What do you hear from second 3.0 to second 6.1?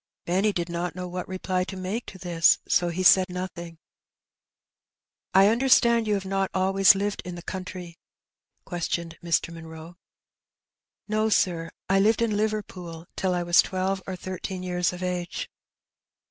said nothing." I understand